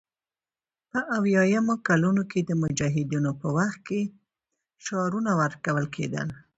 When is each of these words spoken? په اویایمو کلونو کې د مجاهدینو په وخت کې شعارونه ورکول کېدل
په 0.89 0.99
اویایمو 1.17 1.75
کلونو 1.87 2.23
کې 2.31 2.39
د 2.43 2.51
مجاهدینو 2.63 3.31
په 3.41 3.47
وخت 3.57 3.79
کې 3.87 4.01
شعارونه 4.85 5.31
ورکول 5.41 5.85
کېدل 5.95 6.27